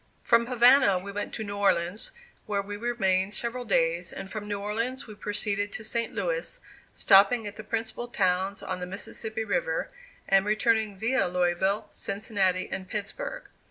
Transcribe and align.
From 0.23 0.47
Havana 0.47 0.97
we 0.97 1.11
went 1.11 1.31
to 1.35 1.43
New 1.43 1.57
Orleans, 1.57 2.09
where 2.47 2.63
we 2.63 2.75
remained 2.75 3.35
several 3.35 3.65
days, 3.65 4.11
and 4.11 4.31
from 4.31 4.47
New 4.47 4.59
Orleans 4.59 5.05
we 5.05 5.13
proceeded 5.13 5.71
to 5.73 5.83
St. 5.83 6.11
Louis, 6.11 6.59
stopping 6.95 7.45
at 7.45 7.55
the 7.55 7.63
principal 7.63 8.07
towns 8.07 8.63
on 8.63 8.79
the 8.79 8.87
Mississippi 8.87 9.43
river, 9.43 9.91
and 10.27 10.43
returning 10.43 10.97
via 10.97 11.27
Louisville, 11.27 11.85
Cincinnati, 11.91 12.67
and 12.71 12.89
Pittsburgh. 12.89 13.43